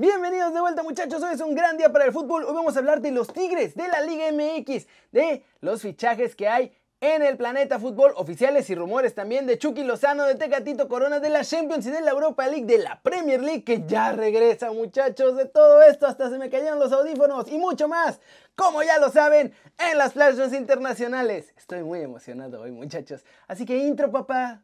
Bienvenidos 0.00 0.54
de 0.54 0.60
vuelta 0.60 0.84
muchachos, 0.84 1.20
hoy 1.24 1.34
es 1.34 1.40
un 1.40 1.56
gran 1.56 1.76
día 1.76 1.90
para 1.90 2.04
el 2.04 2.12
fútbol. 2.12 2.44
Hoy 2.44 2.54
vamos 2.54 2.76
a 2.76 2.78
hablar 2.78 3.00
de 3.00 3.10
los 3.10 3.32
Tigres, 3.32 3.74
de 3.74 3.88
la 3.88 4.00
Liga 4.00 4.26
MX, 4.30 4.86
de 5.10 5.42
los 5.60 5.82
fichajes 5.82 6.36
que 6.36 6.46
hay 6.46 6.72
en 7.00 7.20
el 7.20 7.36
planeta 7.36 7.80
fútbol, 7.80 8.12
oficiales 8.14 8.70
y 8.70 8.76
rumores 8.76 9.16
también 9.16 9.44
de 9.48 9.58
Chucky 9.58 9.82
Lozano, 9.82 10.24
de 10.24 10.36
Tecatito 10.36 10.86
Corona, 10.86 11.18
de 11.18 11.30
la 11.30 11.44
Champions 11.44 11.84
y 11.86 11.90
de 11.90 12.00
la 12.00 12.12
Europa 12.12 12.46
League, 12.46 12.64
de 12.64 12.78
la 12.78 13.02
Premier 13.02 13.42
League, 13.42 13.64
que 13.64 13.82
ya 13.88 14.12
regresa 14.12 14.70
muchachos, 14.70 15.36
de 15.36 15.46
todo 15.46 15.82
esto 15.82 16.06
hasta 16.06 16.30
se 16.30 16.38
me 16.38 16.48
cayeron 16.48 16.78
los 16.78 16.92
audífonos 16.92 17.50
y 17.50 17.58
mucho 17.58 17.88
más, 17.88 18.20
como 18.54 18.84
ya 18.84 19.00
lo 19.00 19.10
saben, 19.10 19.52
en 19.78 19.98
las 19.98 20.12
flashes 20.12 20.52
internacionales. 20.52 21.52
Estoy 21.56 21.82
muy 21.82 22.02
emocionado 22.02 22.60
hoy 22.60 22.70
muchachos, 22.70 23.24
así 23.48 23.64
que 23.64 23.76
intro 23.76 24.12
papá. 24.12 24.62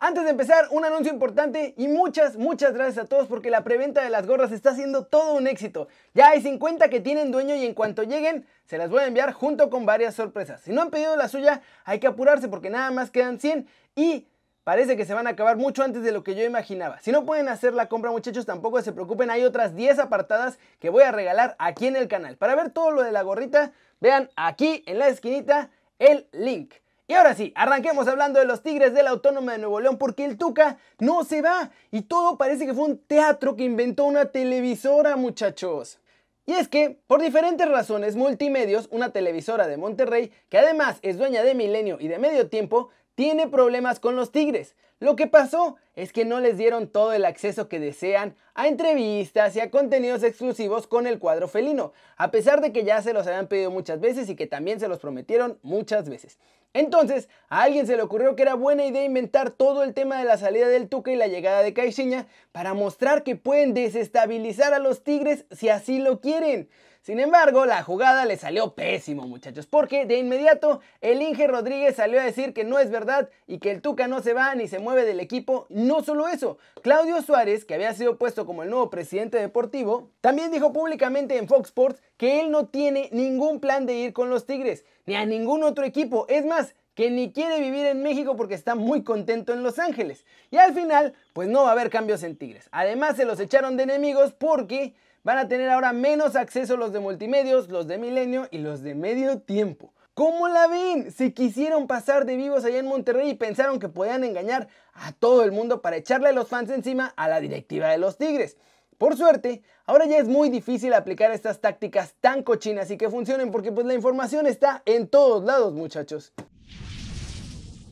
Antes 0.00 0.24
de 0.24 0.30
empezar, 0.30 0.66
un 0.72 0.84
anuncio 0.84 1.12
importante 1.12 1.74
y 1.76 1.86
muchas, 1.86 2.36
muchas 2.36 2.74
gracias 2.74 3.04
a 3.04 3.08
todos 3.08 3.28
porque 3.28 3.48
la 3.50 3.62
preventa 3.62 4.02
de 4.02 4.10
las 4.10 4.26
gorras 4.26 4.50
está 4.50 4.74
siendo 4.74 5.04
todo 5.04 5.34
un 5.34 5.46
éxito. 5.46 5.86
Ya 6.14 6.30
hay 6.30 6.42
50 6.42 6.90
que 6.90 6.98
tienen 6.98 7.30
dueño 7.30 7.54
y 7.54 7.64
en 7.64 7.74
cuanto 7.74 8.02
lleguen, 8.02 8.44
se 8.64 8.76
las 8.76 8.90
voy 8.90 9.02
a 9.02 9.06
enviar 9.06 9.32
junto 9.32 9.70
con 9.70 9.86
varias 9.86 10.16
sorpresas. 10.16 10.62
Si 10.62 10.72
no 10.72 10.82
han 10.82 10.90
pedido 10.90 11.14
la 11.14 11.28
suya, 11.28 11.62
hay 11.84 12.00
que 12.00 12.08
apurarse 12.08 12.48
porque 12.48 12.68
nada 12.68 12.90
más 12.90 13.12
quedan 13.12 13.38
100 13.38 13.68
y 13.94 14.26
Parece 14.64 14.96
que 14.96 15.04
se 15.04 15.14
van 15.14 15.26
a 15.26 15.30
acabar 15.30 15.56
mucho 15.56 15.82
antes 15.82 16.04
de 16.04 16.12
lo 16.12 16.22
que 16.22 16.36
yo 16.36 16.44
imaginaba. 16.44 17.00
Si 17.00 17.10
no 17.10 17.24
pueden 17.24 17.48
hacer 17.48 17.74
la 17.74 17.88
compra 17.88 18.12
muchachos, 18.12 18.46
tampoco 18.46 18.80
se 18.80 18.92
preocupen, 18.92 19.28
hay 19.28 19.42
otras 19.42 19.74
10 19.74 19.98
apartadas 19.98 20.58
que 20.78 20.88
voy 20.88 21.02
a 21.02 21.10
regalar 21.10 21.56
aquí 21.58 21.88
en 21.88 21.96
el 21.96 22.06
canal. 22.06 22.36
Para 22.36 22.54
ver 22.54 22.70
todo 22.70 22.92
lo 22.92 23.02
de 23.02 23.10
la 23.10 23.22
gorrita, 23.22 23.72
vean 24.00 24.30
aquí 24.36 24.84
en 24.86 25.00
la 25.00 25.08
esquinita 25.08 25.70
el 25.98 26.28
link. 26.30 26.74
Y 27.08 27.14
ahora 27.14 27.34
sí, 27.34 27.52
arranquemos 27.56 28.06
hablando 28.06 28.38
de 28.38 28.46
los 28.46 28.62
Tigres 28.62 28.94
de 28.94 29.02
la 29.02 29.10
Autónoma 29.10 29.52
de 29.52 29.58
Nuevo 29.58 29.80
León 29.80 29.98
porque 29.98 30.24
el 30.24 30.38
Tuca 30.38 30.78
no 31.00 31.24
se 31.24 31.42
va 31.42 31.70
y 31.90 32.02
todo 32.02 32.38
parece 32.38 32.64
que 32.64 32.72
fue 32.72 32.84
un 32.84 32.98
teatro 32.98 33.56
que 33.56 33.64
inventó 33.64 34.04
una 34.04 34.26
televisora 34.26 35.16
muchachos. 35.16 35.98
Y 36.44 36.54
es 36.54 36.66
que, 36.66 36.98
por 37.06 37.22
diferentes 37.22 37.68
razones, 37.68 38.16
Multimedios, 38.16 38.88
una 38.90 39.12
televisora 39.12 39.68
de 39.68 39.76
Monterrey, 39.76 40.32
que 40.48 40.58
además 40.58 40.98
es 41.02 41.16
dueña 41.16 41.42
de 41.44 41.54
Milenio 41.54 41.98
y 42.00 42.08
de 42.08 42.18
Medio 42.18 42.48
Tiempo, 42.48 42.90
tiene 43.14 43.46
problemas 43.46 44.00
con 44.00 44.16
los 44.16 44.32
Tigres. 44.32 44.74
Lo 44.98 45.16
que 45.16 45.26
pasó 45.26 45.76
es 45.94 46.12
que 46.12 46.24
no 46.24 46.40
les 46.40 46.56
dieron 46.56 46.88
todo 46.88 47.12
el 47.12 47.24
acceso 47.24 47.68
que 47.68 47.80
desean 47.80 48.36
a 48.54 48.68
entrevistas 48.68 49.54
y 49.56 49.60
a 49.60 49.70
contenidos 49.70 50.22
exclusivos 50.22 50.86
con 50.86 51.06
el 51.06 51.18
cuadro 51.18 51.48
felino, 51.48 51.92
a 52.16 52.30
pesar 52.30 52.60
de 52.60 52.72
que 52.72 52.84
ya 52.84 53.02
se 53.02 53.12
los 53.12 53.26
habían 53.26 53.48
pedido 53.48 53.70
muchas 53.70 54.00
veces 54.00 54.28
y 54.28 54.36
que 54.36 54.46
también 54.46 54.80
se 54.80 54.88
los 54.88 54.98
prometieron 54.98 55.58
muchas 55.62 56.08
veces. 56.08 56.38
Entonces, 56.74 57.28
a 57.48 57.62
alguien 57.62 57.86
se 57.86 57.96
le 57.96 58.02
ocurrió 58.02 58.34
que 58.34 58.42
era 58.42 58.54
buena 58.54 58.86
idea 58.86 59.04
inventar 59.04 59.50
todo 59.50 59.82
el 59.82 59.92
tema 59.92 60.18
de 60.18 60.24
la 60.24 60.38
salida 60.38 60.68
del 60.68 60.88
Tuca 60.88 61.12
y 61.12 61.16
la 61.16 61.26
llegada 61.26 61.62
de 61.62 61.74
Caixinha 61.74 62.26
para 62.50 62.72
mostrar 62.72 63.22
que 63.22 63.36
pueden 63.36 63.74
desestabilizar 63.74 64.72
a 64.72 64.78
los 64.78 65.04
Tigres 65.04 65.44
si 65.50 65.68
así 65.68 65.98
lo 65.98 66.20
quieren. 66.20 66.68
Sin 67.02 67.18
embargo, 67.18 67.66
la 67.66 67.82
jugada 67.82 68.24
le 68.24 68.36
salió 68.36 68.76
pésimo, 68.76 69.26
muchachos, 69.26 69.66
porque 69.66 70.06
de 70.06 70.18
inmediato 70.18 70.80
el 71.00 71.20
Inge 71.20 71.48
Rodríguez 71.48 71.96
salió 71.96 72.20
a 72.20 72.24
decir 72.24 72.54
que 72.54 72.62
no 72.62 72.78
es 72.78 72.92
verdad 72.92 73.28
y 73.48 73.58
que 73.58 73.72
el 73.72 73.82
Tuca 73.82 74.06
no 74.06 74.22
se 74.22 74.34
va 74.34 74.54
ni 74.54 74.68
se 74.68 74.78
mueve 74.78 75.04
del 75.04 75.18
equipo. 75.18 75.66
No 75.68 76.04
solo 76.04 76.28
eso, 76.28 76.58
Claudio 76.80 77.20
Suárez, 77.20 77.64
que 77.64 77.74
había 77.74 77.92
sido 77.92 78.18
puesto 78.18 78.46
como 78.46 78.62
el 78.62 78.70
nuevo 78.70 78.88
presidente 78.88 79.38
deportivo, 79.38 80.10
también 80.20 80.52
dijo 80.52 80.72
públicamente 80.72 81.38
en 81.38 81.48
Fox 81.48 81.70
Sports 81.70 82.00
que 82.16 82.40
él 82.40 82.52
no 82.52 82.66
tiene 82.66 83.08
ningún 83.10 83.58
plan 83.58 83.84
de 83.84 83.94
ir 83.94 84.12
con 84.12 84.30
los 84.30 84.46
Tigres, 84.46 84.84
ni 85.06 85.14
a 85.14 85.26
ningún 85.26 85.62
otro 85.62 85.84
equipo. 85.84 86.26
Es 86.28 86.44
más, 86.44 86.74
que 86.94 87.10
ni 87.10 87.32
quiere 87.32 87.60
vivir 87.60 87.86
en 87.86 88.02
México 88.02 88.36
porque 88.36 88.54
está 88.54 88.74
muy 88.74 89.02
contento 89.02 89.52
en 89.52 89.62
Los 89.62 89.78
Ángeles. 89.78 90.26
Y 90.50 90.58
al 90.58 90.74
final, 90.74 91.14
pues 91.32 91.48
no 91.48 91.62
va 91.62 91.70
a 91.70 91.72
haber 91.72 91.88
cambios 91.90 92.22
en 92.22 92.36
Tigres. 92.36 92.68
Además, 92.70 93.16
se 93.16 93.24
los 93.24 93.40
echaron 93.40 93.76
de 93.76 93.84
enemigos 93.84 94.32
porque 94.32 94.94
Van 95.24 95.38
a 95.38 95.46
tener 95.46 95.70
ahora 95.70 95.92
menos 95.92 96.34
acceso 96.34 96.76
los 96.76 96.92
de 96.92 96.98
multimedios, 96.98 97.68
los 97.68 97.86
de 97.86 97.96
milenio 97.96 98.48
y 98.50 98.58
los 98.58 98.82
de 98.82 98.96
medio 98.96 99.38
tiempo. 99.38 99.92
¿Cómo 100.14 100.48
la 100.48 100.66
ven? 100.66 101.12
Se 101.12 101.32
quisieron 101.32 101.86
pasar 101.86 102.26
de 102.26 102.36
vivos 102.36 102.64
allá 102.64 102.78
en 102.78 102.86
Monterrey 102.86 103.30
y 103.30 103.34
pensaron 103.34 103.78
que 103.78 103.88
podían 103.88 104.24
engañar 104.24 104.66
a 104.94 105.12
todo 105.12 105.44
el 105.44 105.52
mundo 105.52 105.80
para 105.80 105.96
echarle 105.96 106.30
a 106.30 106.32
los 106.32 106.48
fans 106.48 106.70
encima 106.70 107.14
a 107.16 107.28
la 107.28 107.40
directiva 107.40 107.88
de 107.88 107.98
los 107.98 108.18
Tigres. 108.18 108.56
Por 109.02 109.16
suerte, 109.16 109.64
ahora 109.84 110.06
ya 110.06 110.18
es 110.18 110.28
muy 110.28 110.48
difícil 110.48 110.94
aplicar 110.94 111.32
estas 111.32 111.60
tácticas 111.60 112.14
tan 112.20 112.44
cochinas 112.44 112.88
y 112.92 112.96
que 112.96 113.10
funcionen 113.10 113.50
porque 113.50 113.72
pues 113.72 113.84
la 113.84 113.94
información 113.94 114.46
está 114.46 114.80
en 114.86 115.08
todos 115.08 115.42
lados, 115.42 115.72
muchachos. 115.72 116.32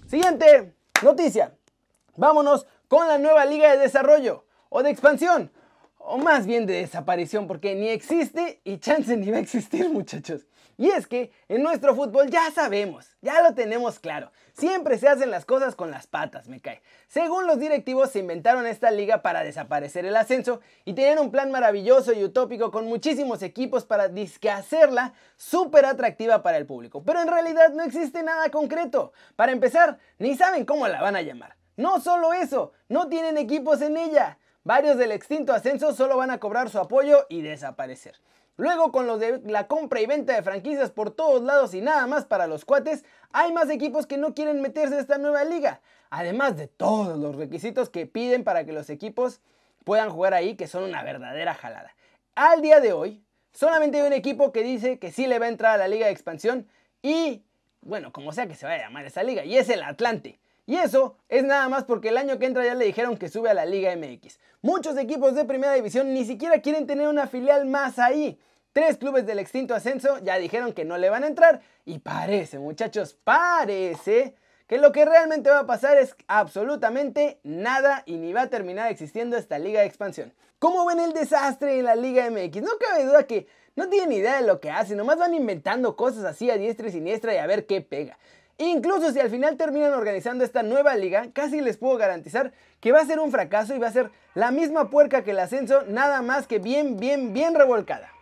Siguiente 0.07 0.73
noticia. 1.03 1.57
Vámonos 2.15 2.65
con 2.87 3.09
la 3.09 3.19
nueva 3.19 3.45
liga 3.45 3.73
de 3.73 3.79
desarrollo 3.79 4.45
o 4.69 4.85
de 4.85 4.91
expansión 4.91 5.51
o 5.99 6.17
más 6.17 6.47
bien 6.47 6.65
de 6.65 6.75
desaparición, 6.75 7.49
porque 7.49 7.75
ni 7.75 7.89
existe 7.89 8.61
y 8.63 8.79
chance 8.79 9.17
ni 9.17 9.33
va 9.33 9.39
a 9.39 9.41
existir, 9.41 9.91
muchachos. 9.91 10.47
Y 10.81 10.89
es 10.93 11.07
que 11.07 11.31
en 11.51 11.63
nuestro 11.63 11.95
fútbol 11.95 12.31
ya 12.31 12.51
sabemos, 12.53 13.15
ya 13.21 13.43
lo 13.43 13.53
tenemos 13.53 13.99
claro, 13.99 14.33
siempre 14.55 14.97
se 14.97 15.09
hacen 15.09 15.31
las 15.31 15.45
cosas 15.45 15.75
con 15.75 15.91
las 15.91 16.07
patas, 16.07 16.49
me 16.49 16.63
cae. 16.63 16.81
Según 17.07 17.47
los 17.47 17.61
directivos, 17.61 18.09
se 18.09 18.21
inventaron 18.21 18.67
esta 18.67 18.91
liga 18.91 19.21
para 19.21 19.45
desaparecer 19.45 20.07
el 20.07 20.17
ascenso 20.17 20.63
y 20.87 20.95
tenían 20.95 21.19
un 21.19 21.31
plan 21.31 21.51
maravilloso 21.51 22.15
y 22.15 22.25
utópico 22.25 22.71
con 22.71 22.87
muchísimos 22.87 23.43
equipos 23.43 23.85
para 23.85 24.11
hacerla 24.55 25.13
súper 25.37 25.85
atractiva 25.85 26.43
para 26.43 26.57
el 26.57 26.65
público. 26.65 27.03
Pero 27.05 27.21
en 27.21 27.29
realidad 27.29 27.75
no 27.75 27.83
existe 27.83 28.23
nada 28.23 28.51
concreto. 28.51 29.13
Para 29.37 29.53
empezar, 29.53 29.99
ni 30.19 30.35
saben 30.35 30.65
cómo 30.65 30.89
la 30.89 31.03
van 31.03 31.15
a 31.15 31.21
llamar. 31.21 31.57
No 31.77 32.01
solo 32.01 32.33
eso, 32.33 32.73
no 32.89 33.11
tienen 33.11 33.37
equipos 33.37 33.83
en 33.83 33.99
ella. 33.99 34.39
Varios 34.65 34.97
del 34.97 35.13
extinto 35.13 35.53
ascenso 35.53 35.93
solo 35.93 36.17
van 36.17 36.31
a 36.31 36.39
cobrar 36.39 36.71
su 36.71 36.79
apoyo 36.79 37.27
y 37.29 37.43
desaparecer. 37.43 38.15
Luego 38.61 38.93
con 38.93 39.07
los 39.07 39.19
de 39.19 39.41
la 39.47 39.69
compra 39.69 40.03
y 40.03 40.07
venta 40.07 40.35
de 40.35 40.43
franquicias 40.43 40.91
por 40.91 41.11
todos 41.11 41.43
lados 41.43 41.73
y 41.73 41.81
nada 41.81 42.07
más 42.07 42.27
para 42.27 42.47
los 42.47 42.67
cuates, 42.67 43.07
hay 43.33 43.55
más 43.55 43.71
equipos 43.71 44.07
que 44.07 44.19
no 44.19 44.35
quieren 44.35 44.61
meterse 44.61 44.97
a 44.97 45.01
esta 45.01 45.17
nueva 45.17 45.45
liga. 45.45 45.81
Además 46.11 46.59
de 46.59 46.67
todos 46.67 47.19
los 47.19 47.37
requisitos 47.37 47.89
que 47.89 48.05
piden 48.05 48.45
para 48.45 48.67
que 48.67 48.75
los 48.75 48.91
equipos 48.91 49.41
puedan 49.85 50.11
jugar 50.11 50.35
ahí, 50.35 50.57
que 50.57 50.67
son 50.67 50.83
una 50.83 51.03
verdadera 51.03 51.55
jalada. 51.55 51.95
Al 52.35 52.61
día 52.61 52.81
de 52.81 52.93
hoy, 52.93 53.25
solamente 53.51 53.99
hay 53.99 54.07
un 54.07 54.13
equipo 54.13 54.53
que 54.53 54.63
dice 54.63 54.99
que 54.99 55.11
sí 55.11 55.27
le 55.27 55.39
va 55.39 55.47
a 55.47 55.49
entrar 55.49 55.73
a 55.73 55.79
la 55.79 55.89
liga 55.89 56.05
de 56.05 56.13
expansión 56.13 56.69
y, 57.01 57.43
bueno, 57.81 58.13
como 58.13 58.31
sea 58.33 58.47
que 58.47 58.57
se 58.57 58.67
vaya 58.67 58.83
a 58.83 58.89
llamar 58.89 59.07
esa 59.07 59.23
liga, 59.23 59.43
y 59.43 59.57
es 59.57 59.71
el 59.71 59.83
Atlante. 59.83 60.39
Y 60.67 60.77
eso 60.77 61.17
es 61.31 61.45
nada 61.45 61.67
más 61.71 61.85
porque 61.85 62.11
el 62.11 62.19
año 62.19 62.39
que 62.39 62.45
entra 62.45 62.63
ya 62.63 62.75
le 62.75 62.85
dijeron 62.85 63.17
que 63.17 63.31
sube 63.31 63.49
a 63.49 63.55
la 63.55 63.65
Liga 63.65 63.97
MX. 63.97 64.39
Muchos 64.61 64.99
equipos 64.99 65.35
de 65.35 65.47
primera 65.47 65.73
división 65.73 66.13
ni 66.13 66.27
siquiera 66.27 66.61
quieren 66.61 66.87
tener 66.87 67.09
una 67.09 67.27
filial 67.27 67.65
más 67.65 67.99
ahí. 67.99 68.39
Tres 68.73 68.99
clubes 68.99 69.27
del 69.27 69.41
extinto 69.41 69.75
ascenso 69.75 70.19
ya 70.19 70.39
dijeron 70.39 70.73
que 70.73 70.85
no 70.85 70.97
le 70.97 71.11
van 71.11 71.25
a 71.25 71.27
entrar 71.27 71.61
y 71.85 71.99
parece, 71.99 72.61
muchachos, 72.61 73.19
parece 73.25 74.37
que 74.69 74.79
lo 74.79 74.93
que 74.93 75.05
realmente 75.05 75.51
va 75.51 75.59
a 75.59 75.67
pasar 75.67 75.99
es 75.99 76.15
absolutamente 76.29 77.41
nada 77.43 78.05
y 78.07 78.17
ni 78.19 78.33
va 78.33 78.43
a 78.43 78.51
terminar 78.51 78.89
existiendo 78.89 79.37
esta 79.37 79.59
liga 79.59 79.81
de 79.81 79.87
expansión. 79.87 80.33
¿Cómo 80.61 80.87
ven 80.87 81.01
el 81.01 81.13
desastre 81.13 81.81
en 81.81 81.87
la 81.87 81.97
Liga 81.97 82.31
MX? 82.31 82.63
No 82.63 82.71
cabe 82.79 83.07
duda 83.07 83.25
que 83.25 83.49
no 83.75 83.89
tienen 83.89 84.13
idea 84.13 84.37
de 84.41 84.47
lo 84.47 84.61
que 84.61 84.71
hacen, 84.71 84.99
nomás 84.99 85.19
van 85.19 85.35
inventando 85.35 85.97
cosas 85.97 86.25
así 86.25 86.49
a 86.49 86.57
diestra 86.57 86.87
y 86.87 86.93
siniestra 86.93 87.35
y 87.35 87.39
a 87.39 87.49
ver 87.49 87.67
qué 87.67 87.81
pega. 87.81 88.19
Incluso 88.59 89.11
si 89.11 89.19
al 89.19 89.31
final 89.31 89.57
terminan 89.57 89.95
organizando 89.95 90.45
esta 90.45 90.63
nueva 90.63 90.95
liga, 90.95 91.31
casi 91.33 91.61
les 91.61 91.77
puedo 91.77 91.97
garantizar 91.97 92.53
que 92.79 92.93
va 92.93 93.01
a 93.01 93.07
ser 93.07 93.19
un 93.19 93.33
fracaso 93.33 93.75
y 93.75 93.81
va 93.81 93.89
a 93.89 93.93
ser 93.93 94.13
la 94.35 94.53
misma 94.53 94.91
puerca 94.91 95.25
que 95.25 95.33
el 95.33 95.41
ascenso, 95.41 95.83
nada 95.89 96.23
más 96.23 96.47
que 96.47 96.61
bien, 96.61 97.01
bien, 97.01 97.33
bien 97.33 97.57
revolcada. 97.57 98.13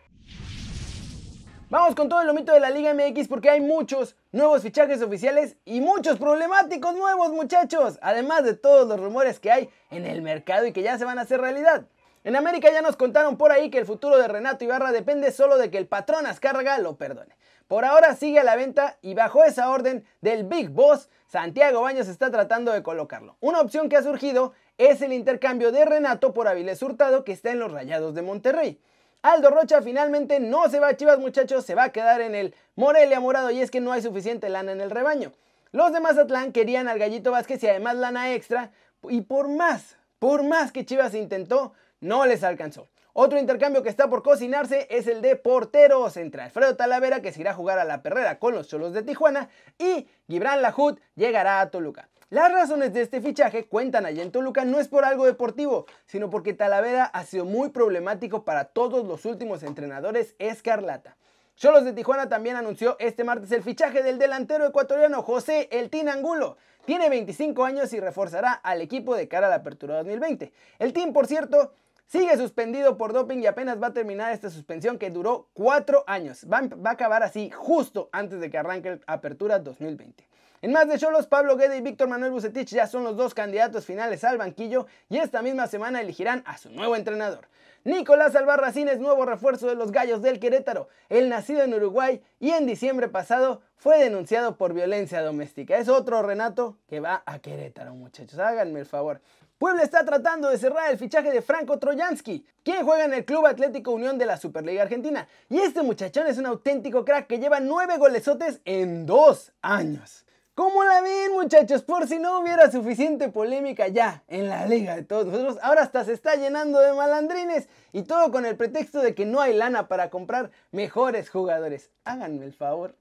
Vamos 1.71 1.95
con 1.95 2.09
todo 2.09 2.23
el 2.23 2.27
lomito 2.27 2.55
de 2.55 2.61
la 2.61 2.71
Liga 2.71 2.95
MX 2.95 3.29
porque 3.29 3.51
hay 3.51 3.61
muchos 3.61 4.17
nuevos 4.33 4.63
fichajes 4.63 5.03
oficiales 5.03 5.57
y 5.67 5.83
muchos 5.83 6.19
problemáticos 6.19 6.95
nuevos 6.97 7.31
muchachos, 7.31 7.99
además 8.01 8.43
de 8.45 8.55
todos 8.55 8.89
los 8.89 8.99
rumores 8.99 9.39
que 9.39 9.53
hay 9.53 9.69
en 9.91 10.07
el 10.07 10.23
mercado 10.23 10.67
y 10.67 10.73
que 10.73 10.81
ya 10.81 10.97
se 10.97 11.05
van 11.05 11.19
a 11.19 11.23
hacer 11.23 11.43
realidad. 11.43 11.85
En 12.25 12.37
América 12.37 12.73
ya 12.73 12.81
nos 12.81 12.97
contaron 12.97 13.37
por 13.37 13.53
ahí 13.53 13.69
que 13.69 13.77
el 13.77 13.85
futuro 13.85 14.17
de 14.17 14.29
Renato 14.29 14.65
Ibarra 14.65 14.93
depende 14.93 15.31
solo 15.31 15.59
de 15.59 15.71
que 15.71 15.77
el 15.77 15.87
patrón 15.87 16.25
Azcárraga 16.25 16.79
lo 16.79 16.97
perdone. 16.97 17.37
Por 17.67 17.85
ahora 17.85 18.17
sigue 18.17 18.39
a 18.39 18.45
la 18.45 18.57
venta 18.57 18.97
y 19.03 19.13
bajo 19.13 19.45
esa 19.45 19.69
orden 19.69 20.07
del 20.23 20.45
Big 20.45 20.71
Boss, 20.71 21.11
Santiago 21.27 21.83
Baños 21.83 22.09
está 22.09 22.31
tratando 22.31 22.73
de 22.73 22.83
colocarlo. 22.83 23.37
Una 23.41 23.61
opción 23.61 23.91
que 23.91 23.99
ha 23.99 24.03
surgido 24.03 24.55
es 24.79 25.03
el 25.03 25.13
intercambio 25.13 25.71
de 25.71 25.85
Renato 25.85 26.33
por 26.33 26.49
Avilés 26.49 26.83
Hurtado 26.83 27.25
que 27.25 27.33
está 27.33 27.51
en 27.51 27.59
los 27.59 27.71
Rayados 27.71 28.15
de 28.15 28.23
Monterrey. 28.23 28.81
Aldo 29.23 29.51
Rocha 29.51 29.83
finalmente 29.83 30.39
no 30.39 30.69
se 30.69 30.79
va 30.79 30.89
a 30.89 30.97
Chivas 30.97 31.19
muchachos, 31.19 31.65
se 31.65 31.75
va 31.75 31.85
a 31.85 31.93
quedar 31.93 32.21
en 32.21 32.37
el 32.37 32.55
Morelia 32.77 33.19
Morado 33.19 33.51
y 33.51 33.61
es 33.61 33.71
que 33.71 33.81
no 33.81 33.91
hay 33.91 34.01
suficiente 34.01 34.49
lana 34.49 34.71
en 34.71 34.81
el 34.81 34.93
rebaño. 34.93 35.33
Los 35.73 35.93
de 35.93 35.99
Mazatlán 35.99 36.53
querían 36.53 36.87
al 36.87 37.01
Gallito 37.01 37.33
Vázquez 37.33 37.61
y 37.65 37.69
además 37.69 37.97
lana 37.97 38.33
extra 38.33 38.71
y 39.09 39.23
por 39.23 39.49
más, 39.49 39.97
por 40.21 40.45
más 40.45 40.71
que 40.71 40.85
Chivas 40.85 41.15
intentó, 41.15 41.73
no 42.01 42.27
les 42.27 42.45
alcanzó. 42.45 42.87
Otro 43.13 43.41
intercambio 43.41 43.83
que 43.83 43.89
está 43.89 44.09
por 44.09 44.23
cocinarse 44.23 44.87
es 44.89 45.09
el 45.09 45.21
de 45.21 45.35
porteros 45.35 46.17
entre 46.17 46.43
Alfredo 46.43 46.77
Talavera, 46.77 47.21
que 47.21 47.33
se 47.33 47.41
irá 47.41 47.51
a 47.51 47.55
jugar 47.55 47.81
a 47.81 47.85
la 47.85 48.03
perrera 48.03 48.39
con 48.39 48.55
los 48.55 48.69
Cholos 48.69 48.93
de 48.93 49.03
Tijuana, 49.03 49.49
y 49.79 50.07
Gibran 50.29 50.63
Lajut 50.63 51.01
llegará 51.17 51.61
a 51.61 51.71
Toluca. 51.71 52.09
Las 52.31 52.53
razones 52.53 52.93
de 52.93 53.01
este 53.01 53.23
fichaje, 53.23 53.65
cuentan 53.65 54.05
allá 54.05 54.23
en 54.23 54.31
Toluca, 54.31 54.67
no 54.67 54.81
es 54.81 54.89
por 54.89 55.07
algo 55.07 55.25
deportivo, 55.25 55.87
sino 56.05 56.29
porque 56.29 56.53
Talavera 56.53 57.07
ha 57.07 57.25
sido 57.25 57.47
muy 57.47 57.71
problemático 57.71 58.45
para 58.45 58.65
todos 58.67 59.07
los 59.07 59.25
últimos 59.25 59.63
entrenadores 59.63 60.35
escarlata. 60.39 61.17
Cholos 61.57 61.87
de 61.87 61.95
Tijuana 61.95 62.29
también 62.29 62.57
anunció 62.57 62.97
este 62.99 63.25
martes 63.25 63.51
el 63.53 63.63
fichaje 63.63 64.03
del 64.03 64.19
delantero 64.19 64.67
ecuatoriano 64.67 65.23
José 65.23 65.71
El 65.73 65.89
Tinangulo. 65.89 66.59
Tiene 66.85 67.09
25 67.09 67.65
años 67.65 67.95
y 67.95 67.99
reforzará 67.99 68.53
al 68.53 68.83
equipo 68.83 69.17
de 69.17 69.27
cara 69.27 69.47
a 69.47 69.51
la 69.51 69.57
apertura 69.57 69.97
2020. 69.97 70.53
El 70.79 70.93
team, 70.93 71.15
por 71.15 71.27
cierto, 71.27 71.73
sigue 72.05 72.37
suspendido 72.37 72.99
por 72.99 73.15
doping 73.15 73.39
y 73.39 73.47
apenas 73.47 73.83
va 73.83 73.87
a 73.87 73.95
terminar 73.95 74.35
esta 74.35 74.51
suspensión 74.51 74.99
que 74.99 75.09
duró 75.09 75.49
4 75.55 76.05
años. 76.07 76.47
Va, 76.53 76.59
a 76.59 76.91
acabar 76.91 77.23
así 77.23 77.49
justo 77.49 78.11
antes 78.13 78.39
de 78.39 78.51
que 78.51 78.59
arranque 78.59 78.91
la 78.91 79.01
apertura 79.07 79.59
2020. 79.59 80.29
En 80.61 80.73
más 80.73 80.89
de 80.89 80.99
Cholos, 80.99 81.29
Pablo 81.29 81.57
Guede 81.57 81.77
y 81.77 81.81
Víctor 81.81 82.09
Manuel 82.09 82.33
Bucetich 82.33 82.71
ya 82.71 82.89
son 82.89 83.05
los 83.05 83.17
dos 83.17 83.33
candidatos 83.33 83.87
finales 83.87 84.25
al 84.25 84.39
banquillo 84.39 84.89
y 85.09 85.19
esta 85.19 85.41
misma 85.41 85.69
semana 85.69 86.01
elegirán 86.01 86.43
a 86.47 86.59
su 86.59 86.69
nuevo 86.71 86.97
entrenador. 86.97 87.47
Nicolás 87.85 88.35
Albarracín 88.35 88.89
es 88.89 88.99
nuevo 88.99 89.25
refuerzo 89.25 89.69
de 89.69 89.77
los 89.77 89.93
Gallos 89.93 90.21
del 90.21 90.41
Querétaro. 90.41 90.89
El 91.09 91.29
nacido 91.29 91.63
en 91.63 91.75
Uruguay 91.75 92.21
y 92.41 92.51
en 92.51 92.67
diciembre 92.67 93.07
pasado 93.07 93.63
fue 93.77 93.99
denunciado 93.99 94.57
por 94.57 94.75
violencia 94.75 95.23
doméstica. 95.23 95.79
Es 95.79 95.89
otro 95.89 96.23
Renato 96.23 96.77
que 96.89 96.99
va 96.99 97.23
a 97.25 97.39
Querétaro, 97.39 97.95
muchachos. 97.95 98.41
Háganme 98.41 98.81
el 98.81 98.87
favor. 98.87 99.21
Puebla 99.59 99.85
está 99.85 100.05
tratando 100.05 100.51
de 100.51 100.59
cerrar 100.59 100.91
el 100.91 100.99
fichaje 100.99 101.31
de 101.31 101.41
Franco 101.41 101.79
Trojansky, 101.79 102.45
quien 102.65 102.85
juega 102.85 103.05
en 103.05 103.15
el 103.15 103.25
Club 103.25 103.47
Atlético 103.47 103.93
Unión 103.93 104.19
de 104.19 104.27
la 104.27 104.37
Superliga 104.39 104.83
Argentina. 104.83 105.29
Y 105.49 105.59
este 105.59 105.83
muchachón 105.83 106.27
es 106.27 106.39
un 106.39 106.47
auténtico 106.47 107.05
crack 107.05 107.29
que 107.29 107.39
lleva 107.39 107.61
nueve 107.61 107.97
golesotes 107.97 108.61
en 108.65 109.07
dos 109.07 109.53
años. 109.63 110.25
¿Cómo 110.59 110.83
la 110.83 111.01
ven 111.03 111.35
muchachos? 111.35 111.83
Por 111.83 112.09
si 112.09 112.19
no 112.19 112.41
hubiera 112.41 112.69
suficiente 112.69 113.29
polémica 113.29 113.87
ya 113.87 114.25
en 114.27 114.49
la 114.49 114.67
liga 114.67 114.97
de 114.97 115.05
todos 115.05 115.27
nosotros, 115.27 115.57
ahora 115.63 115.83
hasta 115.83 116.05
se 116.05 116.13
está 116.13 116.35
llenando 116.35 116.81
de 116.81 116.93
malandrines 116.95 117.69
y 117.93 118.03
todo 118.03 118.33
con 118.33 118.45
el 118.45 118.57
pretexto 118.57 119.01
de 119.01 119.15
que 119.15 119.25
no 119.25 119.41
hay 119.41 119.55
lana 119.55 119.87
para 119.87 120.11
comprar 120.11 120.51
mejores 120.73 121.31
jugadores. 121.31 121.93
Háganme 122.03 122.45
el 122.45 122.53
favor. 122.53 122.97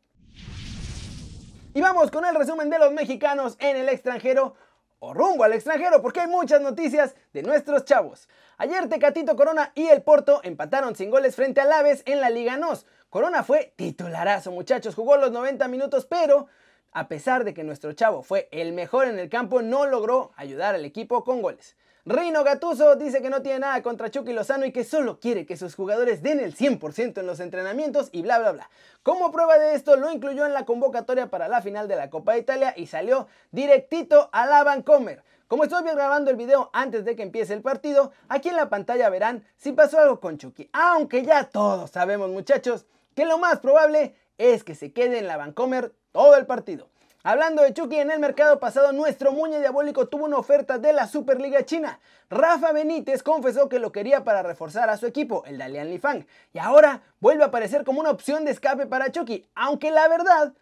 Y 1.73 1.81
vamos 1.81 2.11
con 2.11 2.25
el 2.25 2.35
resumen 2.35 2.69
de 2.69 2.77
los 2.77 2.91
mexicanos 2.91 3.57
en 3.57 3.75
el 3.75 3.89
extranjero 3.89 4.53
o 4.99 5.15
rumbo 5.15 5.43
al 5.43 5.53
extranjero 5.53 5.99
porque 5.99 6.19
hay 6.19 6.27
muchas 6.27 6.61
noticias 6.61 7.15
de 7.33 7.41
nuestros 7.41 7.85
chavos. 7.85 8.29
Ayer 8.59 8.87
Tecatito 8.87 9.35
Corona 9.35 9.71
y 9.73 9.87
el 9.87 10.03
Porto 10.03 10.41
empataron 10.43 10.95
sin 10.95 11.09
goles 11.09 11.35
frente 11.35 11.61
al 11.61 11.71
Aves 11.71 12.03
en 12.05 12.21
la 12.21 12.29
Liga 12.29 12.55
NOS. 12.55 12.85
Corona 13.09 13.41
fue 13.41 13.73
titularazo 13.75 14.51
muchachos, 14.51 14.93
jugó 14.93 15.17
los 15.17 15.31
90 15.31 15.67
minutos 15.69 16.05
pero 16.05 16.49
a 16.91 17.07
pesar 17.07 17.43
de 17.43 17.53
que 17.53 17.63
nuestro 17.63 17.93
chavo 17.93 18.23
fue 18.23 18.47
el 18.51 18.73
mejor 18.73 19.07
en 19.07 19.19
el 19.19 19.29
campo, 19.29 19.61
no 19.61 19.85
logró 19.85 20.31
ayudar 20.35 20.75
al 20.75 20.85
equipo 20.85 21.23
con 21.23 21.41
goles. 21.41 21.75
Reino 22.09 22.45
Gatuso 22.45 22.95
dice 22.95 23.21
que 23.21 23.29
no 23.29 23.41
tiene 23.41 23.59
nada 23.59 23.83
contra 23.83 24.09
Chucky 24.09 24.31
Lozano 24.31 24.65
y 24.65 24.71
que 24.71 24.85
solo 24.85 25.19
quiere 25.19 25.45
que 25.45 25.57
sus 25.57 25.75
jugadores 25.75 26.23
den 26.23 26.39
el 26.39 26.55
100% 26.55 27.19
en 27.19 27.27
los 27.27 27.41
entrenamientos 27.41 28.07
y 28.13 28.21
bla 28.21 28.39
bla 28.39 28.53
bla. 28.53 28.69
Como 29.03 29.29
prueba 29.29 29.57
de 29.57 29.75
esto 29.75 29.97
lo 29.97 30.09
incluyó 30.09 30.45
en 30.45 30.53
la 30.53 30.63
convocatoria 30.63 31.29
para 31.29 31.49
la 31.49 31.61
final 31.61 31.89
de 31.89 31.97
la 31.97 32.09
Copa 32.09 32.31
de 32.31 32.39
Italia 32.39 32.73
y 32.77 32.87
salió 32.87 33.27
directito 33.51 34.29
a 34.31 34.45
la 34.45 34.63
Vancomer. 34.63 35.21
Como 35.49 35.65
estoy 35.65 35.83
grabando 35.83 36.31
el 36.31 36.37
video 36.37 36.69
antes 36.71 37.03
de 37.03 37.17
que 37.17 37.23
empiece 37.23 37.53
el 37.53 37.61
partido, 37.61 38.13
aquí 38.29 38.47
en 38.47 38.55
la 38.55 38.69
pantalla 38.69 39.09
verán 39.09 39.45
si 39.57 39.73
pasó 39.73 39.99
algo 39.99 40.21
con 40.21 40.37
Chucky. 40.37 40.69
Aunque 40.71 41.23
ya 41.23 41.43
todos 41.43 41.91
sabemos 41.91 42.29
muchachos 42.29 42.85
que 43.15 43.25
lo 43.25 43.37
más 43.37 43.59
probable 43.59 44.15
es 44.37 44.63
que 44.63 44.75
se 44.75 44.93
quede 44.93 45.19
en 45.19 45.27
la 45.27 45.35
Vancomer 45.35 45.93
todo 46.17 46.35
el 46.35 46.47
partido. 46.47 46.89
Hablando 47.21 47.61
de 47.61 47.75
Chucky, 47.75 47.97
en 47.97 48.09
el 48.09 48.19
mercado 48.19 48.59
pasado 48.59 48.91
nuestro 48.91 49.33
muñe 49.33 49.59
diabólico 49.59 50.07
tuvo 50.07 50.25
una 50.25 50.39
oferta 50.39 50.79
de 50.79 50.91
la 50.91 51.05
Superliga 51.05 51.63
China. 51.63 51.99
Rafa 52.27 52.71
Benítez 52.71 53.21
confesó 53.21 53.69
que 53.69 53.77
lo 53.77 53.91
quería 53.91 54.23
para 54.23 54.41
reforzar 54.41 54.89
a 54.89 54.97
su 54.97 55.05
equipo, 55.05 55.43
el 55.45 55.59
Dalian 55.59 55.91
Lifang, 55.91 56.25
y 56.53 56.57
ahora 56.57 57.03
vuelve 57.19 57.43
a 57.43 57.47
aparecer 57.47 57.83
como 57.83 57.99
una 57.99 58.09
opción 58.09 58.45
de 58.45 58.51
escape 58.51 58.87
para 58.87 59.11
Chucky, 59.11 59.47
aunque 59.53 59.91
la 59.91 60.07
verdad, 60.07 60.53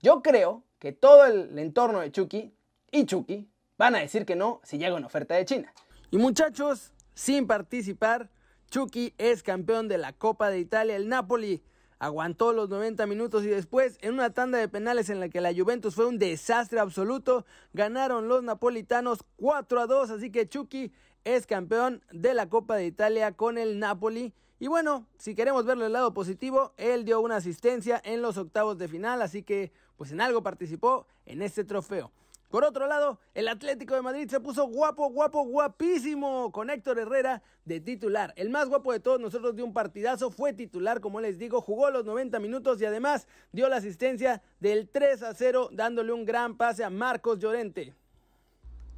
yo 0.00 0.22
creo 0.24 0.64
que 0.80 0.90
todo 0.90 1.24
el 1.24 1.56
entorno 1.56 2.00
de 2.00 2.10
Chucky 2.10 2.52
y 2.90 3.06
Chucky 3.06 3.48
van 3.78 3.94
a 3.94 4.00
decir 4.00 4.26
que 4.26 4.34
no 4.34 4.60
si 4.64 4.76
llega 4.76 4.96
una 4.96 5.06
oferta 5.06 5.36
de 5.36 5.44
China. 5.44 5.72
Y 6.10 6.18
muchachos, 6.18 6.92
sin 7.14 7.46
participar, 7.46 8.28
Chucky 8.70 9.14
es 9.18 9.44
campeón 9.44 9.86
de 9.86 9.98
la 9.98 10.12
Copa 10.14 10.50
de 10.50 10.58
Italia, 10.58 10.96
el 10.96 11.08
Napoli 11.08 11.62
aguantó 11.98 12.52
los 12.52 12.68
90 12.68 13.06
minutos 13.06 13.44
y 13.44 13.48
después 13.48 13.98
en 14.02 14.14
una 14.14 14.30
tanda 14.30 14.58
de 14.58 14.68
penales 14.68 15.10
en 15.10 15.20
la 15.20 15.28
que 15.28 15.40
la 15.40 15.54
Juventus 15.54 15.94
fue 15.94 16.06
un 16.06 16.18
desastre 16.18 16.80
absoluto, 16.80 17.46
ganaron 17.72 18.28
los 18.28 18.42
napolitanos 18.42 19.24
4 19.36 19.80
a 19.80 19.86
2, 19.86 20.10
así 20.10 20.30
que 20.30 20.48
Chucky 20.48 20.92
es 21.24 21.46
campeón 21.46 22.02
de 22.12 22.34
la 22.34 22.48
Copa 22.48 22.76
de 22.76 22.86
Italia 22.86 23.32
con 23.32 23.58
el 23.58 23.78
Napoli. 23.78 24.32
Y 24.58 24.68
bueno, 24.68 25.06
si 25.18 25.34
queremos 25.34 25.66
verlo 25.66 25.84
el 25.84 25.92
lado 25.92 26.14
positivo, 26.14 26.72
él 26.76 27.04
dio 27.04 27.20
una 27.20 27.36
asistencia 27.36 28.00
en 28.04 28.22
los 28.22 28.38
octavos 28.38 28.78
de 28.78 28.88
final, 28.88 29.20
así 29.20 29.42
que 29.42 29.72
pues 29.96 30.12
en 30.12 30.20
algo 30.20 30.42
participó 30.42 31.06
en 31.24 31.42
este 31.42 31.64
trofeo. 31.64 32.12
Por 32.48 32.64
otro 32.64 32.86
lado, 32.86 33.18
el 33.34 33.48
Atlético 33.48 33.94
de 33.94 34.02
Madrid 34.02 34.28
se 34.28 34.40
puso 34.40 34.66
guapo, 34.66 35.10
guapo, 35.10 35.42
guapísimo 35.44 36.52
con 36.52 36.70
Héctor 36.70 36.98
Herrera 36.98 37.42
de 37.64 37.80
titular. 37.80 38.32
El 38.36 38.50
más 38.50 38.68
guapo 38.68 38.92
de 38.92 39.00
todos 39.00 39.20
nosotros 39.20 39.56
dio 39.56 39.64
un 39.64 39.72
partidazo, 39.72 40.30
fue 40.30 40.52
titular, 40.52 41.00
como 41.00 41.20
les 41.20 41.38
digo, 41.38 41.60
jugó 41.60 41.90
los 41.90 42.04
90 42.04 42.38
minutos 42.38 42.80
y 42.80 42.84
además 42.84 43.26
dio 43.50 43.68
la 43.68 43.76
asistencia 43.76 44.42
del 44.60 44.88
3 44.88 45.22
a 45.24 45.34
0, 45.34 45.70
dándole 45.72 46.12
un 46.12 46.24
gran 46.24 46.56
pase 46.56 46.84
a 46.84 46.90
Marcos 46.90 47.40
Llorente. 47.40 47.94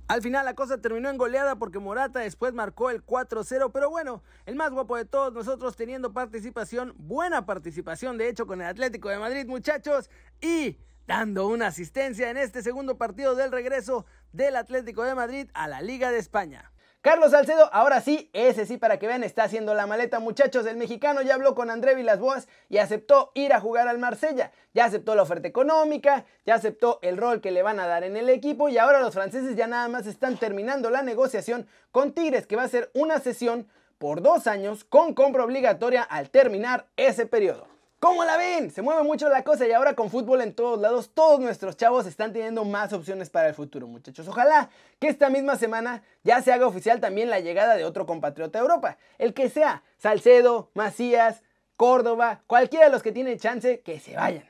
Al 0.08 0.22
final 0.22 0.46
la 0.46 0.54
cosa 0.54 0.80
terminó 0.80 1.10
en 1.10 1.18
goleada 1.18 1.56
porque 1.56 1.78
Morata 1.78 2.20
después 2.20 2.54
marcó 2.54 2.88
el 2.88 3.04
4-0, 3.04 3.70
pero 3.72 3.90
bueno, 3.90 4.22
el 4.46 4.56
más 4.56 4.70
guapo 4.70 4.96
de 4.96 5.04
todos 5.04 5.34
nosotros 5.34 5.76
teniendo 5.76 6.14
participación, 6.14 6.94
buena 6.96 7.44
participación 7.44 8.16
de 8.16 8.30
hecho 8.30 8.46
con 8.46 8.62
el 8.62 8.68
Atlético 8.68 9.10
de 9.10 9.18
Madrid 9.18 9.46
muchachos 9.46 10.08
y 10.40 10.78
dando 11.08 11.48
una 11.48 11.68
asistencia 11.68 12.28
en 12.28 12.36
este 12.36 12.62
segundo 12.62 12.98
partido 12.98 13.34
del 13.34 13.50
regreso 13.50 14.04
del 14.32 14.56
Atlético 14.56 15.04
de 15.04 15.14
Madrid 15.14 15.48
a 15.54 15.66
la 15.66 15.80
Liga 15.80 16.12
de 16.12 16.18
España. 16.18 16.70
Carlos 17.00 17.30
Salcedo, 17.30 17.72
ahora 17.72 18.02
sí, 18.02 18.28
ese 18.34 18.66
sí 18.66 18.76
para 18.76 18.98
que 18.98 19.06
vean, 19.06 19.24
está 19.24 19.44
haciendo 19.44 19.72
la 19.72 19.86
maleta 19.86 20.20
muchachos. 20.20 20.66
El 20.66 20.76
mexicano 20.76 21.22
ya 21.22 21.34
habló 21.34 21.54
con 21.54 21.70
André 21.70 21.94
Vilas-Boas 21.94 22.46
y 22.68 22.76
aceptó 22.76 23.32
ir 23.34 23.54
a 23.54 23.60
jugar 23.60 23.88
al 23.88 23.96
Marsella. 23.96 24.52
Ya 24.74 24.84
aceptó 24.84 25.14
la 25.14 25.22
oferta 25.22 25.48
económica, 25.48 26.26
ya 26.44 26.56
aceptó 26.56 26.98
el 27.00 27.16
rol 27.16 27.40
que 27.40 27.52
le 27.52 27.62
van 27.62 27.80
a 27.80 27.86
dar 27.86 28.04
en 28.04 28.18
el 28.18 28.28
equipo 28.28 28.68
y 28.68 28.76
ahora 28.76 29.00
los 29.00 29.14
franceses 29.14 29.56
ya 29.56 29.66
nada 29.66 29.88
más 29.88 30.06
están 30.06 30.36
terminando 30.36 30.90
la 30.90 31.00
negociación 31.00 31.66
con 31.90 32.12
Tigres, 32.12 32.46
que 32.46 32.56
va 32.56 32.64
a 32.64 32.68
ser 32.68 32.90
una 32.92 33.18
sesión 33.18 33.66
por 33.96 34.20
dos 34.20 34.46
años 34.46 34.84
con 34.84 35.14
compra 35.14 35.44
obligatoria 35.44 36.02
al 36.02 36.28
terminar 36.28 36.86
ese 36.98 37.24
periodo. 37.24 37.77
¿Cómo 38.00 38.24
la 38.24 38.36
ven? 38.36 38.70
Se 38.70 38.80
mueve 38.80 39.02
mucho 39.02 39.28
la 39.28 39.42
cosa 39.42 39.66
y 39.66 39.72
ahora 39.72 39.94
con 39.94 40.08
fútbol 40.08 40.40
en 40.42 40.54
todos 40.54 40.80
lados, 40.80 41.10
todos 41.12 41.40
nuestros 41.40 41.76
chavos 41.76 42.06
están 42.06 42.32
teniendo 42.32 42.64
más 42.64 42.92
opciones 42.92 43.28
para 43.28 43.48
el 43.48 43.54
futuro, 43.54 43.88
muchachos. 43.88 44.28
Ojalá 44.28 44.70
que 45.00 45.08
esta 45.08 45.30
misma 45.30 45.56
semana 45.56 46.04
ya 46.22 46.40
se 46.40 46.52
haga 46.52 46.68
oficial 46.68 47.00
también 47.00 47.28
la 47.28 47.40
llegada 47.40 47.74
de 47.74 47.84
otro 47.84 48.06
compatriota 48.06 48.60
a 48.60 48.62
Europa. 48.62 48.98
El 49.18 49.34
que 49.34 49.50
sea, 49.50 49.82
Salcedo, 49.96 50.70
Macías, 50.74 51.42
Córdoba, 51.76 52.42
cualquiera 52.46 52.86
de 52.86 52.92
los 52.92 53.02
que 53.02 53.10
tienen 53.10 53.36
chance, 53.36 53.80
que 53.80 53.98
se 53.98 54.14
vayan. 54.14 54.47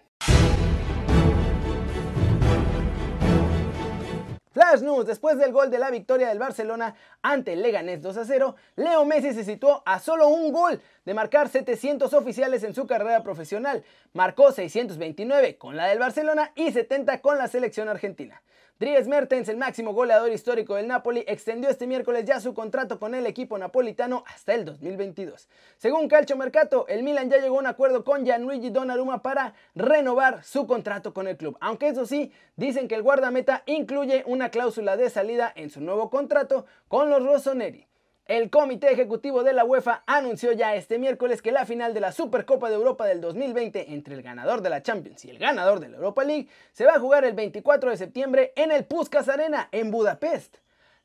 Flash 4.58 4.80
News, 4.80 5.06
después 5.06 5.38
del 5.38 5.52
gol 5.52 5.70
de 5.70 5.78
la 5.78 5.88
victoria 5.88 6.30
del 6.30 6.40
Barcelona 6.40 6.96
ante 7.22 7.52
el 7.52 7.62
Leganés 7.62 8.02
2 8.02 8.16
a 8.16 8.24
0, 8.24 8.56
Leo 8.74 9.04
Messi 9.04 9.32
se 9.32 9.44
situó 9.44 9.84
a 9.86 10.00
solo 10.00 10.26
un 10.26 10.50
gol 10.50 10.80
de 11.04 11.14
marcar 11.14 11.48
700 11.48 12.12
oficiales 12.12 12.64
en 12.64 12.74
su 12.74 12.84
carrera 12.84 13.22
profesional. 13.22 13.84
Marcó 14.14 14.50
629 14.50 15.58
con 15.58 15.76
la 15.76 15.86
del 15.86 16.00
Barcelona 16.00 16.50
y 16.56 16.72
70 16.72 17.20
con 17.20 17.38
la 17.38 17.46
selección 17.46 17.88
argentina. 17.88 18.42
Dries 18.80 19.08
Mertens, 19.08 19.48
el 19.48 19.56
máximo 19.56 19.92
goleador 19.92 20.30
histórico 20.30 20.76
del 20.76 20.86
Napoli, 20.86 21.24
extendió 21.26 21.68
este 21.68 21.88
miércoles 21.88 22.24
ya 22.24 22.38
su 22.38 22.54
contrato 22.54 23.00
con 23.00 23.12
el 23.12 23.26
equipo 23.26 23.58
napolitano 23.58 24.22
hasta 24.28 24.54
el 24.54 24.64
2022. 24.64 25.48
Según 25.78 26.06
Calcio 26.06 26.36
Mercato, 26.36 26.86
el 26.86 27.02
Milan 27.02 27.28
ya 27.28 27.38
llegó 27.38 27.56
a 27.56 27.58
un 27.58 27.66
acuerdo 27.66 28.04
con 28.04 28.24
Gianluigi 28.24 28.70
Donnarumma 28.70 29.20
para 29.20 29.54
renovar 29.74 30.44
su 30.44 30.68
contrato 30.68 31.12
con 31.12 31.26
el 31.26 31.36
club. 31.36 31.58
Aunque 31.60 31.88
eso 31.88 32.06
sí, 32.06 32.30
dicen 32.54 32.86
que 32.86 32.94
el 32.94 33.02
guardameta 33.02 33.64
incluye 33.66 34.22
una 34.26 34.50
cláusula 34.50 34.96
de 34.96 35.10
salida 35.10 35.52
en 35.56 35.70
su 35.70 35.80
nuevo 35.80 36.08
contrato 36.08 36.64
con 36.86 37.10
los 37.10 37.24
Rossoneri. 37.24 37.87
El 38.28 38.50
Comité 38.50 38.92
Ejecutivo 38.92 39.42
de 39.42 39.54
la 39.54 39.64
UEFA 39.64 40.02
anunció 40.04 40.52
ya 40.52 40.74
este 40.74 40.98
miércoles 40.98 41.40
que 41.40 41.50
la 41.50 41.64
final 41.64 41.94
de 41.94 42.00
la 42.00 42.12
Supercopa 42.12 42.68
de 42.68 42.74
Europa 42.74 43.06
del 43.06 43.22
2020 43.22 43.94
entre 43.94 44.14
el 44.14 44.20
ganador 44.20 44.60
de 44.60 44.68
la 44.68 44.82
Champions 44.82 45.24
y 45.24 45.30
el 45.30 45.38
ganador 45.38 45.80
de 45.80 45.88
la 45.88 45.96
Europa 45.96 46.24
League 46.24 46.46
se 46.72 46.84
va 46.84 46.92
a 46.92 47.00
jugar 47.00 47.24
el 47.24 47.32
24 47.32 47.88
de 47.88 47.96
septiembre 47.96 48.52
en 48.54 48.70
el 48.70 48.84
Puskas 48.84 49.30
Arena 49.30 49.70
en 49.72 49.90
Budapest. 49.90 50.58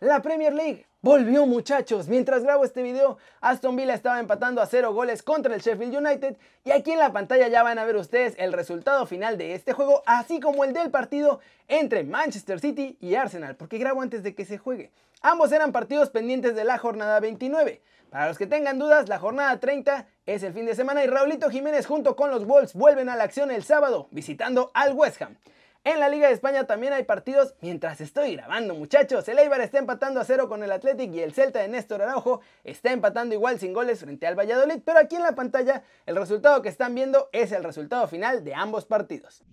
La 0.03 0.21
Premier 0.21 0.53
League 0.53 0.85
volvió 1.01 1.45
muchachos. 1.45 2.07
Mientras 2.07 2.43
grabo 2.43 2.65
este 2.65 2.83
video, 2.83 3.17
Aston 3.41 3.75
Villa 3.75 3.93
estaba 3.93 4.19
empatando 4.19 4.61
a 4.61 4.65
cero 4.65 4.93
goles 4.93 5.23
contra 5.23 5.55
el 5.55 5.61
Sheffield 5.61 5.95
United 5.95 6.35
y 6.65 6.71
aquí 6.71 6.91
en 6.91 6.99
la 6.99 7.13
pantalla 7.13 7.47
ya 7.47 7.63
van 7.63 7.79
a 7.79 7.85
ver 7.85 7.95
ustedes 7.95 8.35
el 8.37 8.51
resultado 8.51 9.05
final 9.05 9.37
de 9.37 9.55
este 9.55 9.73
juego, 9.73 10.03
así 10.05 10.39
como 10.39 10.63
el 10.65 10.73
del 10.73 10.91
partido 10.91 11.39
entre 11.67 12.03
Manchester 12.03 12.59
City 12.59 12.97
y 12.99 13.15
Arsenal, 13.15 13.55
porque 13.55 13.77
grabo 13.77 14.01
antes 14.01 14.23
de 14.23 14.35
que 14.35 14.45
se 14.45 14.57
juegue. 14.57 14.91
Ambos 15.21 15.53
eran 15.53 15.71
partidos 15.71 16.09
pendientes 16.09 16.53
de 16.53 16.65
la 16.65 16.77
jornada 16.77 17.21
29. 17.21 17.81
Para 18.09 18.27
los 18.27 18.37
que 18.37 18.45
tengan 18.45 18.77
dudas, 18.77 19.07
la 19.07 19.19
jornada 19.19 19.57
30 19.59 20.05
es 20.25 20.43
el 20.43 20.53
fin 20.53 20.65
de 20.65 20.75
semana 20.75 21.03
y 21.03 21.07
Raulito 21.07 21.49
Jiménez 21.49 21.85
junto 21.85 22.15
con 22.15 22.29
los 22.29 22.45
Wolves 22.45 22.73
vuelven 22.73 23.07
a 23.07 23.15
la 23.15 23.23
acción 23.23 23.51
el 23.51 23.63
sábado 23.63 24.07
visitando 24.11 24.69
al 24.73 24.93
West 24.93 25.21
Ham. 25.21 25.37
En 25.85 25.99
la 25.99 26.07
Liga 26.07 26.29
de 26.29 26.33
España 26.33 26.65
también 26.65 26.93
hay 26.93 27.03
partidos 27.03 27.55
mientras 27.59 27.99
estoy 27.99 28.37
grabando, 28.37 28.73
muchachos. 28.73 29.27
El 29.27 29.37
Eibar 29.37 29.59
está 29.59 29.79
empatando 29.79 30.21
a 30.21 30.23
cero 30.23 30.47
con 30.47 30.63
el 30.63 30.71
Athletic 30.71 31.11
y 31.13 31.19
el 31.19 31.33
Celta 31.33 31.59
de 31.59 31.67
Néstor 31.67 32.01
Araujo 32.01 32.39
está 32.63 32.93
empatando 32.93 33.35
igual 33.35 33.59
sin 33.59 33.73
goles 33.73 33.99
frente 33.99 34.25
al 34.25 34.39
Valladolid. 34.39 34.79
Pero 34.85 34.99
aquí 34.99 35.17
en 35.17 35.23
la 35.23 35.35
pantalla 35.35 35.83
el 36.05 36.15
resultado 36.15 36.61
que 36.61 36.69
están 36.69 36.95
viendo 36.95 37.27
es 37.33 37.51
el 37.51 37.65
resultado 37.65 38.07
final 38.07 38.45
de 38.45 38.55
ambos 38.55 38.85
partidos. 38.85 39.43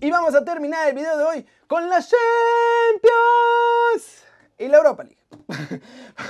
Y 0.00 0.10
vamos 0.10 0.34
a 0.34 0.42
terminar 0.42 0.88
el 0.88 0.94
video 0.94 1.18
de 1.18 1.24
hoy 1.24 1.46
con 1.66 1.90
la 1.90 1.98
Champions 2.00 2.22
y 4.56 4.68
la 4.68 4.78
Europa 4.78 5.04
League. 5.04 5.82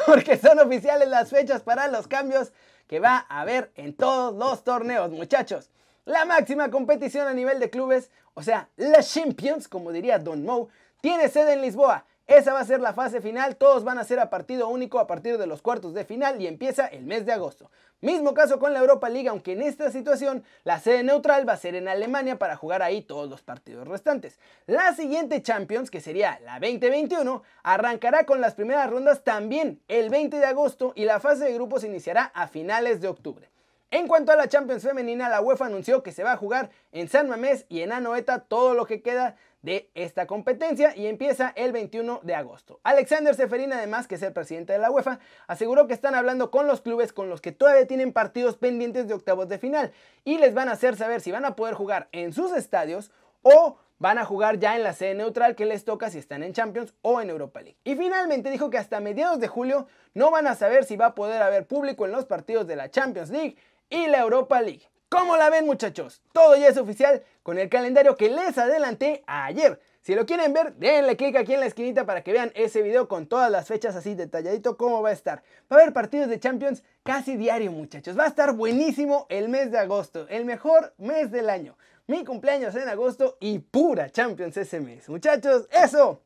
Porque 0.06 0.36
son 0.36 0.58
oficiales 0.58 1.06
las 1.06 1.30
fechas 1.30 1.62
para 1.62 1.86
los 1.86 2.08
cambios 2.08 2.52
que 2.88 2.98
va 2.98 3.24
a 3.28 3.42
haber 3.42 3.70
en 3.76 3.94
todos 3.94 4.34
los 4.34 4.64
torneos, 4.64 5.12
muchachos. 5.12 5.70
La 6.04 6.24
máxima 6.24 6.68
competición 6.68 7.28
a 7.28 7.32
nivel 7.32 7.60
de 7.60 7.70
clubes, 7.70 8.10
o 8.34 8.42
sea, 8.42 8.68
la 8.74 9.04
Champions, 9.04 9.68
como 9.68 9.92
diría 9.92 10.18
Don 10.18 10.44
Mo, 10.44 10.68
tiene 11.00 11.28
sede 11.28 11.52
en 11.52 11.62
Lisboa. 11.62 12.06
Esa 12.26 12.52
va 12.52 12.58
a 12.58 12.64
ser 12.64 12.80
la 12.80 12.92
fase 12.92 13.20
final, 13.20 13.54
todos 13.54 13.84
van 13.84 13.98
a 13.98 14.04
ser 14.04 14.18
a 14.18 14.28
partido 14.28 14.66
único 14.68 14.98
a 14.98 15.06
partir 15.06 15.38
de 15.38 15.46
los 15.46 15.62
cuartos 15.62 15.94
de 15.94 16.04
final 16.04 16.40
y 16.40 16.48
empieza 16.48 16.86
el 16.86 17.04
mes 17.04 17.24
de 17.24 17.32
agosto. 17.32 17.70
Mismo 18.00 18.34
caso 18.34 18.58
con 18.58 18.72
la 18.72 18.80
Europa 18.80 19.08
League, 19.08 19.28
aunque 19.28 19.52
en 19.52 19.62
esta 19.62 19.92
situación 19.92 20.42
la 20.64 20.80
sede 20.80 21.04
neutral 21.04 21.48
va 21.48 21.52
a 21.52 21.56
ser 21.56 21.76
en 21.76 21.86
Alemania 21.86 22.36
para 22.36 22.56
jugar 22.56 22.82
ahí 22.82 23.02
todos 23.02 23.30
los 23.30 23.42
partidos 23.42 23.86
restantes. 23.86 24.40
La 24.66 24.92
siguiente 24.96 25.40
Champions, 25.40 25.88
que 25.88 26.00
sería 26.00 26.40
la 26.44 26.58
2021, 26.58 27.44
arrancará 27.62 28.26
con 28.26 28.40
las 28.40 28.54
primeras 28.54 28.90
rondas 28.90 29.22
también 29.22 29.80
el 29.86 30.10
20 30.10 30.36
de 30.38 30.46
agosto 30.46 30.94
y 30.96 31.04
la 31.04 31.20
fase 31.20 31.44
de 31.44 31.54
grupos 31.54 31.84
iniciará 31.84 32.24
a 32.34 32.48
finales 32.48 33.00
de 33.00 33.06
octubre. 33.06 33.52
En 33.92 34.08
cuanto 34.08 34.32
a 34.32 34.36
la 34.36 34.48
Champions 34.48 34.84
femenina, 34.84 35.28
la 35.28 35.42
UEFA 35.42 35.66
anunció 35.66 36.02
que 36.02 36.12
se 36.12 36.24
va 36.24 36.32
a 36.32 36.38
jugar 36.38 36.70
en 36.92 37.10
San 37.10 37.28
Mamés 37.28 37.66
y 37.68 37.82
en 37.82 37.92
Anoeta 37.92 38.38
todo 38.38 38.72
lo 38.72 38.86
que 38.86 39.02
queda 39.02 39.36
de 39.60 39.90
esta 39.92 40.26
competencia 40.26 40.96
y 40.96 41.08
empieza 41.08 41.52
el 41.56 41.72
21 41.72 42.20
de 42.22 42.34
agosto. 42.34 42.80
Alexander 42.84 43.34
Seferin, 43.34 43.70
además, 43.70 44.08
que 44.08 44.14
es 44.14 44.22
el 44.22 44.32
presidente 44.32 44.72
de 44.72 44.78
la 44.78 44.90
UEFA, 44.90 45.18
aseguró 45.46 45.88
que 45.88 45.92
están 45.92 46.14
hablando 46.14 46.50
con 46.50 46.66
los 46.66 46.80
clubes 46.80 47.12
con 47.12 47.28
los 47.28 47.42
que 47.42 47.52
todavía 47.52 47.86
tienen 47.86 48.14
partidos 48.14 48.56
pendientes 48.56 49.08
de 49.08 49.12
octavos 49.14 49.50
de 49.50 49.58
final 49.58 49.92
y 50.24 50.38
les 50.38 50.54
van 50.54 50.70
a 50.70 50.72
hacer 50.72 50.96
saber 50.96 51.20
si 51.20 51.30
van 51.30 51.44
a 51.44 51.54
poder 51.54 51.74
jugar 51.74 52.08
en 52.12 52.32
sus 52.32 52.50
estadios 52.52 53.12
o 53.42 53.76
van 53.98 54.18
a 54.18 54.24
jugar 54.24 54.58
ya 54.58 54.74
en 54.74 54.84
la 54.84 54.94
sede 54.94 55.14
neutral 55.14 55.54
que 55.54 55.66
les 55.66 55.84
toca 55.84 56.10
si 56.10 56.18
están 56.18 56.42
en 56.42 56.54
Champions 56.54 56.94
o 57.02 57.20
en 57.20 57.28
Europa 57.28 57.60
League. 57.60 57.78
Y 57.84 57.94
finalmente 57.94 58.50
dijo 58.50 58.70
que 58.70 58.78
hasta 58.78 59.00
mediados 59.00 59.38
de 59.38 59.48
julio 59.48 59.86
no 60.14 60.30
van 60.30 60.46
a 60.46 60.54
saber 60.56 60.84
si 60.84 60.96
va 60.96 61.06
a 61.06 61.14
poder 61.14 61.42
haber 61.42 61.66
público 61.66 62.06
en 62.06 62.12
los 62.12 62.24
partidos 62.24 62.66
de 62.66 62.74
la 62.74 62.90
Champions 62.90 63.30
League 63.30 63.56
y 63.92 64.06
la 64.06 64.20
Europa 64.20 64.60
League. 64.62 64.88
¿Cómo 65.10 65.36
la 65.36 65.50
ven 65.50 65.66
muchachos? 65.66 66.22
Todo 66.32 66.56
ya 66.56 66.68
es 66.68 66.78
oficial 66.78 67.22
con 67.42 67.58
el 67.58 67.68
calendario 67.68 68.16
que 68.16 68.30
les 68.30 68.56
adelanté 68.56 69.22
ayer. 69.26 69.78
Si 70.00 70.14
lo 70.14 70.24
quieren 70.24 70.54
ver, 70.54 70.74
denle 70.76 71.16
clic 71.16 71.36
aquí 71.36 71.52
en 71.52 71.60
la 71.60 71.66
esquinita 71.66 72.06
para 72.06 72.24
que 72.24 72.32
vean 72.32 72.50
ese 72.54 72.80
video 72.80 73.06
con 73.06 73.26
todas 73.26 73.50
las 73.50 73.68
fechas 73.68 73.94
así 73.94 74.14
detalladito 74.14 74.78
cómo 74.78 75.02
va 75.02 75.10
a 75.10 75.12
estar. 75.12 75.42
Va 75.70 75.76
a 75.76 75.80
haber 75.80 75.92
partidos 75.92 76.30
de 76.30 76.40
Champions 76.40 76.82
casi 77.02 77.36
diario 77.36 77.70
muchachos. 77.70 78.18
Va 78.18 78.24
a 78.24 78.28
estar 78.28 78.54
buenísimo 78.54 79.26
el 79.28 79.50
mes 79.50 79.70
de 79.70 79.78
agosto, 79.78 80.26
el 80.30 80.46
mejor 80.46 80.94
mes 80.96 81.30
del 81.30 81.50
año. 81.50 81.76
Mi 82.06 82.24
cumpleaños 82.24 82.74
en 82.74 82.88
agosto 82.88 83.36
y 83.40 83.58
pura 83.58 84.10
Champions 84.10 84.56
ese 84.56 84.80
mes. 84.80 85.08
Muchachos, 85.10 85.68
eso 85.70 86.22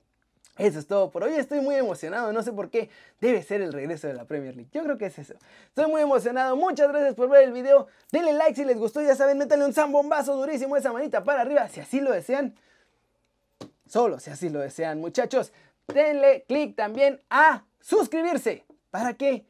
eso 0.59 0.79
es 0.79 0.87
todo 0.87 1.11
por 1.11 1.25
hoy. 1.25 1.35
Estoy 1.35 1.61
muy 1.61 1.75
emocionado, 1.75 2.33
no 2.33 2.43
sé 2.43 2.53
por 2.53 2.71
qué. 2.71 2.89
Debe 3.21 3.43
ser 3.43 3.61
el 3.61 3.73
regreso 3.73 4.07
de 4.07 4.15
la 4.15 4.25
Premier 4.25 4.57
League. 4.57 4.71
Yo 4.73 4.83
creo 4.83 4.97
que 4.97 5.07
es 5.07 5.19
eso. 5.19 5.35
Estoy 5.69 5.87
muy 5.87 6.01
emocionado. 6.01 6.57
Muchas 6.57 6.89
gracias 6.89 7.15
por 7.15 7.29
ver 7.29 7.45
el 7.45 7.53
video. 7.53 7.89
Denle 8.11 8.33
like 8.33 8.55
si 8.55 8.65
les 8.65 8.79
gustó. 8.79 9.03
Ya 9.03 9.15
saben, 9.15 9.37
métanle 9.37 9.67
un 9.67 9.75
zambombazo 9.75 10.35
durísimo 10.35 10.77
esa 10.77 10.93
manita 10.93 11.23
para 11.25 11.43
arriba 11.43 11.69
si 11.69 11.81
así 11.81 12.01
lo 12.01 12.11
desean. 12.11 12.55
Solo 13.87 14.19
si 14.19 14.31
así 14.31 14.49
lo 14.49 14.61
desean, 14.61 15.01
muchachos. 15.01 15.53
Denle 15.89 16.45
click 16.49 16.75
también 16.75 17.21
a 17.29 17.65
suscribirse. 17.81 18.65
¿Para 18.91 19.15
qué? 19.15 19.45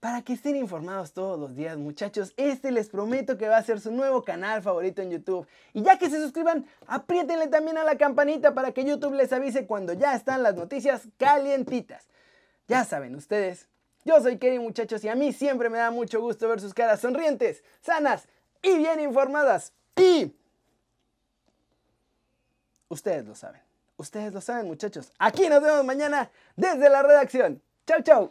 Para 0.00 0.22
que 0.22 0.32
estén 0.32 0.56
informados 0.56 1.12
todos 1.12 1.38
los 1.38 1.54
días 1.54 1.76
muchachos. 1.76 2.32
Este 2.38 2.72
les 2.72 2.88
prometo 2.88 3.36
que 3.36 3.48
va 3.48 3.58
a 3.58 3.62
ser 3.62 3.80
su 3.80 3.92
nuevo 3.92 4.24
canal 4.24 4.62
favorito 4.62 5.02
en 5.02 5.10
YouTube. 5.10 5.46
Y 5.74 5.82
ya 5.82 5.98
que 5.98 6.08
se 6.08 6.20
suscriban, 6.20 6.66
apriétenle 6.86 7.48
también 7.48 7.76
a 7.76 7.84
la 7.84 7.96
campanita 7.96 8.54
para 8.54 8.72
que 8.72 8.84
YouTube 8.84 9.14
les 9.14 9.32
avise 9.32 9.66
cuando 9.66 9.92
ya 9.92 10.14
están 10.14 10.42
las 10.42 10.56
noticias 10.56 11.02
calientitas. 11.18 12.08
Ya 12.66 12.84
saben 12.84 13.14
ustedes, 13.14 13.68
yo 14.04 14.20
soy 14.22 14.38
Kerry 14.38 14.58
muchachos 14.58 15.04
y 15.04 15.08
a 15.08 15.14
mí 15.14 15.32
siempre 15.32 15.68
me 15.68 15.78
da 15.78 15.90
mucho 15.90 16.20
gusto 16.20 16.48
ver 16.48 16.60
sus 16.60 16.72
caras 16.72 17.00
sonrientes, 17.00 17.62
sanas 17.82 18.26
y 18.62 18.78
bien 18.78 19.00
informadas. 19.00 19.74
Y... 19.96 20.34
Ustedes 22.88 23.24
lo 23.24 23.34
saben. 23.34 23.60
Ustedes 23.98 24.32
lo 24.32 24.40
saben 24.40 24.66
muchachos. 24.66 25.12
Aquí 25.18 25.48
nos 25.48 25.62
vemos 25.62 25.84
mañana 25.84 26.30
desde 26.56 26.88
la 26.88 27.02
redacción. 27.02 27.62
Chau, 27.86 28.02
chau. 28.02 28.30